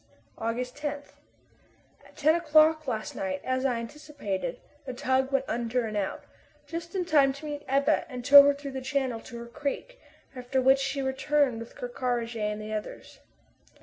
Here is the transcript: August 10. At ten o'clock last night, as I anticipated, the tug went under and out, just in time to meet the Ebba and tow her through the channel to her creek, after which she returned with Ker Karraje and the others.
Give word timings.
August 0.39 0.77
10. 0.77 1.03
At 2.07 2.17
ten 2.17 2.33
o'clock 2.33 2.87
last 2.87 3.15
night, 3.15 3.39
as 3.43 3.65
I 3.67 3.75
anticipated, 3.77 4.59
the 4.87 4.95
tug 4.95 5.31
went 5.31 5.45
under 5.47 5.85
and 5.85 5.95
out, 5.95 6.23
just 6.65 6.95
in 6.95 7.05
time 7.05 7.33
to 7.33 7.45
meet 7.45 7.59
the 7.67 7.71
Ebba 7.71 8.07
and 8.09 8.25
tow 8.25 8.41
her 8.41 8.53
through 8.55 8.71
the 8.71 8.81
channel 8.81 9.19
to 9.19 9.37
her 9.37 9.45
creek, 9.45 10.01
after 10.35 10.59
which 10.59 10.79
she 10.79 11.03
returned 11.03 11.59
with 11.59 11.75
Ker 11.75 11.87
Karraje 11.87 12.41
and 12.51 12.59
the 12.59 12.73
others. 12.73 13.19